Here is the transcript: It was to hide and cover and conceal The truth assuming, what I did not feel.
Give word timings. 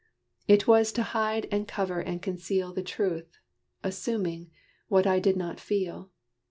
It 0.47 0.65
was 0.65 0.91
to 0.93 1.03
hide 1.03 1.47
and 1.51 1.67
cover 1.67 1.99
and 1.99 2.23
conceal 2.23 2.73
The 2.73 2.81
truth 2.81 3.37
assuming, 3.83 4.49
what 4.87 5.05
I 5.05 5.19
did 5.19 5.37
not 5.37 5.59
feel. 5.59 6.09